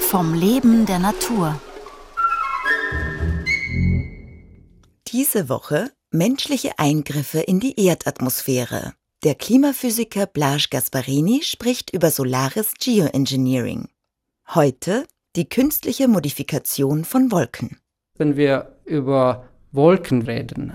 [0.00, 1.60] Vom Leben der Natur.
[5.08, 8.94] Diese Woche menschliche Eingriffe in die Erdatmosphäre.
[9.22, 13.88] Der Klimaphysiker Blaž Gasparini spricht über solares Geoengineering.
[14.54, 15.06] Heute
[15.36, 17.78] die künstliche Modifikation von Wolken.
[18.16, 20.74] Wenn wir über Wolken reden,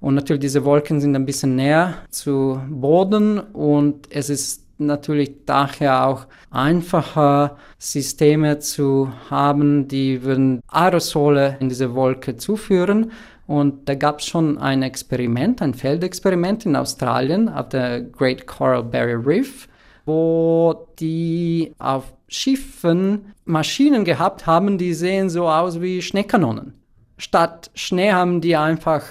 [0.00, 6.06] und natürlich diese Wolken sind ein bisschen näher zu Boden und es ist natürlich daher
[6.06, 13.12] auch einfacher, Systeme zu haben, die würden Aerosole in diese Wolke zuführen.
[13.46, 18.82] Und da gab es schon ein Experiment, ein Feldexperiment in Australien auf der Great Coral
[18.82, 19.68] Barrier Reef,
[20.04, 26.74] wo die auf Schiffen Maschinen gehabt haben, die sehen so aus wie Schneekanonen.
[27.18, 29.04] Statt Schnee haben die einfach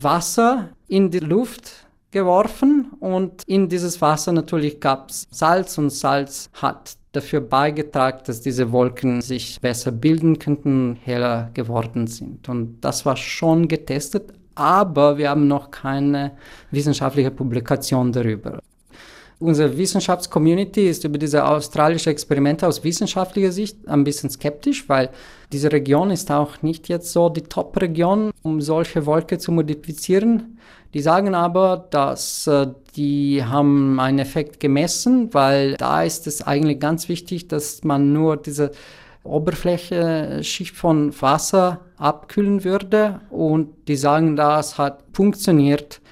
[0.00, 6.50] Wasser in die Luft geworfen und in dieses Wasser natürlich gab es Salz und Salz
[6.54, 12.48] hat dafür beigetragen, dass diese Wolken sich besser bilden könnten, heller geworden sind.
[12.48, 16.32] Und das war schon getestet, aber wir haben noch keine
[16.70, 18.60] wissenschaftliche Publikation darüber.
[19.40, 25.08] Unsere Wissenschaftscommunity ist über diese australische Experimente aus wissenschaftlicher Sicht ein bisschen skeptisch, weil
[25.50, 30.58] diese Region ist auch nicht jetzt so die Top-Region, um solche Wolke zu modifizieren.
[30.92, 36.78] Die sagen aber, dass äh, die haben einen Effekt gemessen, weil da ist es eigentlich
[36.78, 38.72] ganz wichtig, dass man nur diese
[39.24, 46.02] Oberfläche Schicht von Wasser abkühlen würde und die sagen, das hat funktioniert,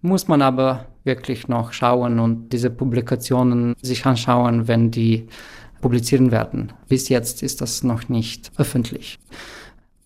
[0.00, 5.26] muss man aber wirklich noch schauen und diese Publikationen sich anschauen, wenn die
[5.80, 6.72] publizieren werden.
[6.88, 9.18] Bis jetzt ist das noch nicht öffentlich.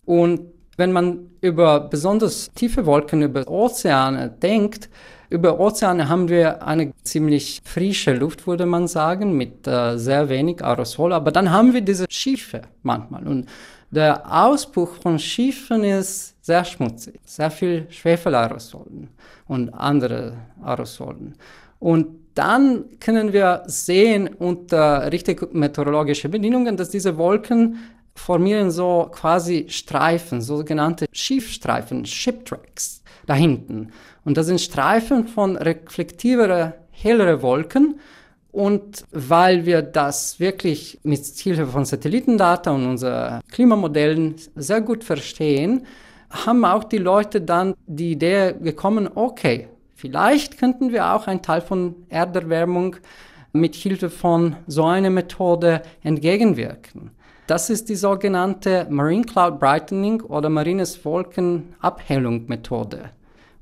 [0.06, 0.40] Und
[0.78, 4.88] wenn man über besonders tiefe Wolken, über Ozeane denkt,
[5.32, 10.62] über Ozeane haben wir eine ziemlich frische Luft, würde man sagen, mit äh, sehr wenig
[10.62, 11.12] Aerosol.
[11.12, 13.26] Aber dann haben wir diese Schiffe manchmal.
[13.26, 13.48] Und
[13.90, 19.08] der Ausbruch von Schiffen ist sehr schmutzig, sehr viel Schwefelaerosolen
[19.48, 21.34] und andere Aerosolen.
[21.78, 27.76] Und dann können wir sehen unter richtig meteorologischen Bedingungen, dass diese Wolken
[28.14, 33.92] formieren so quasi Streifen, sogenannte Schiffstreifen, Shiptracks da hinten.
[34.24, 38.00] Und das sind Streifen von reflektiveren, helleren Wolken.
[38.52, 45.86] Und weil wir das wirklich mit Hilfe von Satellitendata und unseren Klimamodellen sehr gut verstehen,
[46.30, 51.62] haben auch die Leute dann die Idee gekommen, okay, vielleicht könnten wir auch einen Teil
[51.62, 52.96] von Erderwärmung
[53.52, 57.10] mit Hilfe von so einer Methode entgegenwirken.
[57.52, 63.10] Das ist die sogenannte Marine Cloud Brightening oder marines Wolkenabhellung Methode.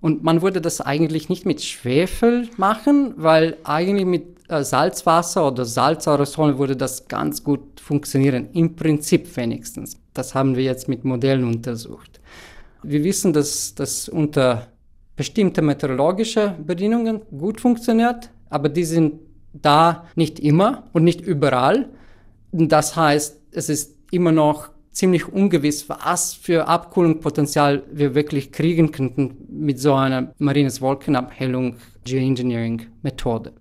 [0.00, 5.64] Und man würde das eigentlich nicht mit Schwefel machen, weil eigentlich mit äh, Salzwasser oder
[5.64, 9.96] Salzaerosolen würde das ganz gut funktionieren, im Prinzip wenigstens.
[10.14, 12.20] Das haben wir jetzt mit Modellen untersucht.
[12.84, 14.68] Wir wissen, dass das unter
[15.16, 19.14] bestimmten meteorologischen Bedingungen gut funktioniert, aber die sind
[19.52, 21.88] da nicht immer und nicht überall.
[22.52, 29.36] Das heißt, es ist immer noch ziemlich ungewiss, was für Abkühlungspotenzial wir wirklich kriegen könnten
[29.48, 33.52] mit so einer marines Wolkenabhellung Geoengineering Methode.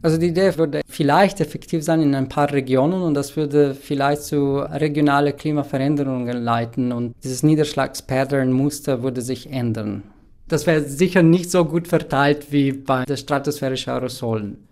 [0.00, 4.22] Also die Idee würde vielleicht effektiv sein in ein paar Regionen und das würde vielleicht
[4.22, 10.04] zu regionalen Klimaveränderungen leiten und dieses Niederschlagspattern-Muster würde sich ändern.
[10.46, 14.68] Das wäre sicher nicht so gut verteilt wie bei den stratosphärischen Aerosolen.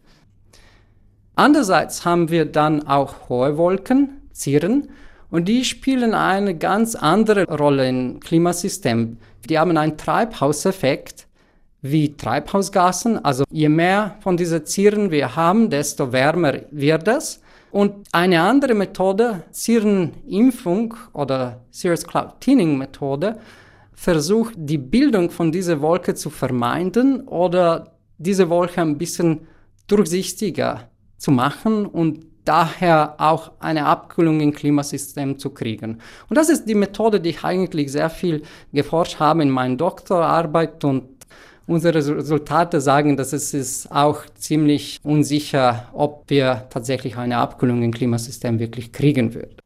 [1.37, 4.89] Andererseits haben wir dann auch hohe Wolken, Zieren,
[5.31, 9.19] und die spielen eine ganz andere Rolle im Klimasystem.
[9.49, 11.27] Die haben einen Treibhauseffekt
[11.83, 13.23] wie Treibhausgasen.
[13.23, 17.43] Also je mehr von diesen Zieren wir haben, desto wärmer wird es.
[17.71, 23.39] Und eine andere Methode, Zierenimpfung oder Cirrus Cloud Thinning Methode,
[23.93, 29.41] versucht die Bildung von dieser Wolke zu vermeiden oder diese Wolke ein bisschen
[29.87, 36.01] durchsichtiger zu machen und daher auch eine Abkühlung im Klimasystem zu kriegen.
[36.29, 38.43] Und das ist die Methode, die ich eigentlich sehr viel
[38.73, 41.17] geforscht habe in meiner Doktorarbeit und
[41.69, 47.93] Unsere Resultate sagen, dass es ist auch ziemlich unsicher, ob wir tatsächlich eine Abkühlung im
[47.93, 49.57] Klimasystem wirklich kriegen würden.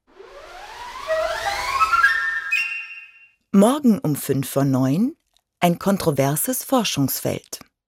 [3.53, 5.13] Morgen um 5 vor 9
[5.61, 7.61] ein kontroverses Forschungsfeld.